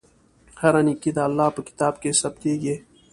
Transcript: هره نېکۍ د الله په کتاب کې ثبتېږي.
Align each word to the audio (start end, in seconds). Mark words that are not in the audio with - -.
هره 0.61 0.81
نېکۍ 0.85 1.11
د 1.15 1.19
الله 1.27 1.47
په 1.55 1.61
کتاب 1.67 1.93
کې 2.01 2.17
ثبتېږي. 2.21 2.75